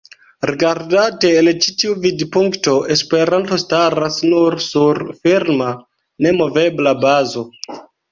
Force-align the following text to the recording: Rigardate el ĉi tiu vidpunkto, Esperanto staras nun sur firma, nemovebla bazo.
Rigardate 0.49 1.29
el 1.41 1.49
ĉi 1.65 1.73
tiu 1.81 1.91
vidpunkto, 2.05 2.73
Esperanto 2.95 3.59
staras 3.63 4.17
nun 4.31 4.57
sur 4.69 5.03
firma, 5.27 5.69
nemovebla 6.27 6.95
bazo. 7.05 7.45